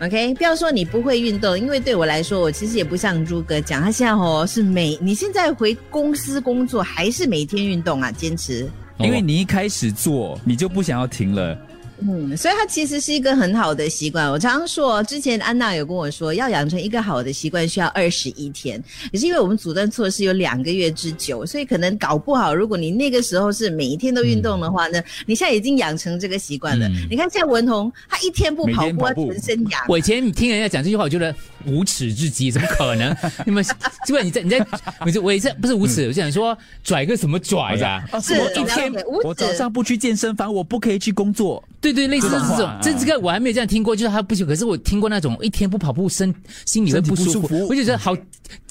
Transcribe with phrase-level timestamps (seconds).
[0.00, 8.66] OK，不要说你不会运动，因为对我来说，我其实也不像朱哥讲，他现在哦是每你现在回公司工作还是每天运动啊，坚持。
[8.96, 11.54] 因为你一开始做，你就不想要停了。
[12.02, 14.30] 嗯，所以它其实是一个很好的习惯。
[14.30, 26.88] 我常常说，之前安娜有跟我说，要养成一个好的习惯需要二十一天，也是因为我们阻断措施有两个月之久，所以可能搞不好，如果你那个时候是每一天都运动的话呢，你现在已经养成这个习惯了。
[27.10, 29.82] 你看，现在文彤他一天不跑步，全身痒。
[29.88, 31.34] 我以前听人家讲这句话，我觉得
[31.66, 33.14] 无耻至极，怎么可能？
[33.44, 33.64] 你们
[34.06, 34.64] 就问你在你在，
[35.00, 38.02] 我就我也是不是无耻，我就想说拽个什么拽呀？
[38.22, 38.92] 是一天
[39.24, 41.62] 我早上不去健身房，我不可以去工作。
[41.80, 44.46] 对对，类似这种，这这个我还没有这样听过，就是他不行。
[44.46, 46.34] 可是我听过那种一天不跑步，身
[46.66, 48.14] 心里会不舒服，我就觉得好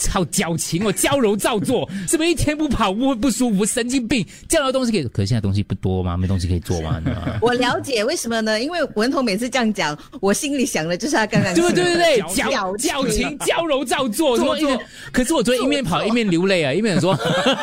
[0.10, 3.66] 好矫情哦，矫揉造作，是不是一天不跑步会不舒服？
[3.66, 6.16] 神经病，这样的东西可以，可是现在东西不多嘛？
[6.16, 7.02] 没东西可以做嘛？
[7.42, 8.62] 我了解为什么呢？
[8.62, 14.80] 因为文彤每次这样讲，我心里想的就是他刚刚对对对对，矫矫情，矫揉造作，做做。
[15.12, 17.18] 可是我昨天一面跑一面流泪啊，一面说，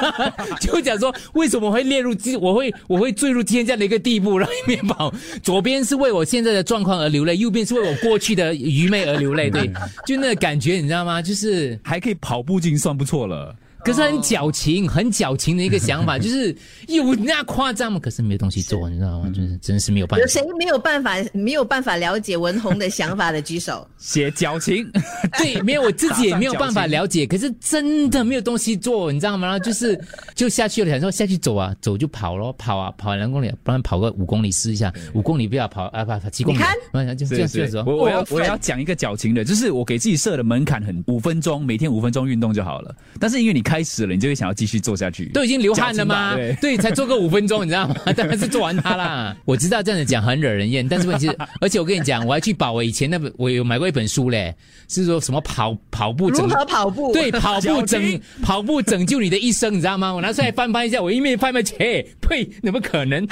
[0.61, 5.13] 就讲说为什么会列入今，我会我会坠入今天这样的一个地步，然后一面跑。
[5.43, 9.51] 左边是为我现在的状况而流泪，右边是为我过去的愚昧而流泪。
[9.51, 9.71] 对，
[10.07, 11.21] 就那个感觉，你知道吗？
[11.23, 13.55] 就是还可以跑步，已经算不错了。
[13.87, 16.55] 可是很矫情，很矫情的一个想法，就是
[16.89, 18.01] 有那夸张吗？
[18.03, 19.31] 可是没有东西做，你知道吗？
[19.33, 20.23] 就是真是没有办法。
[20.23, 23.87] 有谁没有办法没有办法了解文红的想法的举手？
[23.97, 24.85] 写矫情，
[25.39, 27.25] 对，没有我自己也没有办法了解。
[27.25, 29.47] 可是真的没有东西做，你知道吗？
[29.47, 29.99] 然后就是
[30.35, 34.93] 就下去了，想说下去走啊，走就跑咯，跑啊，跑两公里，不然跑个五公里试一下。
[35.15, 36.59] 五公里不要跑啊，跑跑七公里。
[36.59, 37.83] 你看，就这样子。
[37.87, 42.95] 我我要我要讲一个矫情的，就是我给自己设的门槛很五分钟，每天五分钟运动就好了。
[43.21, 45.27] 但是因为你开始了，你就会想要继续做下去。
[45.27, 46.35] 都已经流汗了吗？
[46.63, 47.95] 对，才做个五分钟，你知道吗？
[48.17, 49.37] 当然是做完它啦。
[49.45, 54.55] 我知道这样子讲很惹人厌，但是问题是， 而且我跟你讲，我还去保我以前那本，我有买过一本书嘞，
[54.89, 57.13] 是说什么跑跑步如何跑步？
[57.13, 60.11] 对，跑步拯跑步拯救你的一生，你知道吗？
[60.11, 63.23] 我拿出来翻翻一下，我一面翻翻，切，呸，怎么可能？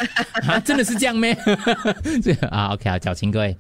[0.46, 1.32] 啊，真的是这样咩？
[2.50, 3.56] 啊，OK 啊，矫情各位。